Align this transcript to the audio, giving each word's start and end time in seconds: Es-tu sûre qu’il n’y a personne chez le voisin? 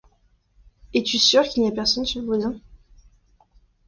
Es-tu 0.95 1.19
sûre 1.19 1.43
qu’il 1.43 1.61
n’y 1.61 1.69
a 1.69 1.71
personne 1.71 2.07
chez 2.07 2.21
le 2.21 2.25
voisin? 2.25 2.59